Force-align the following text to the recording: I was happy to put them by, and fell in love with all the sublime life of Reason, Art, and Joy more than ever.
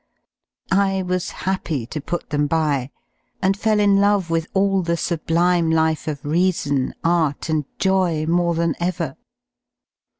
I 0.71 1.03
was 1.03 1.29
happy 1.45 1.85
to 1.85 2.01
put 2.01 2.31
them 2.31 2.47
by, 2.47 2.89
and 3.39 3.55
fell 3.55 3.79
in 3.79 3.97
love 3.97 4.31
with 4.31 4.47
all 4.55 4.81
the 4.81 4.97
sublime 4.97 5.69
life 5.69 6.07
of 6.07 6.25
Reason, 6.25 6.95
Art, 7.03 7.49
and 7.49 7.65
Joy 7.77 8.25
more 8.25 8.55
than 8.55 8.73
ever. 8.79 9.15